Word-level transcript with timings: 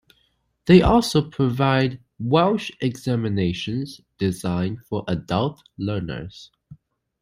They 0.65 0.81
also 0.81 1.21
provide 1.29 2.03
Welsh 2.17 2.71
examinations 2.81 4.01
designed 4.17 4.83
for 4.83 5.03
adult 5.07 5.61
learners. 5.77 6.49